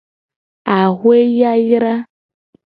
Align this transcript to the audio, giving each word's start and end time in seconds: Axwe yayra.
Axwe 0.77 1.17
yayra. 1.39 1.95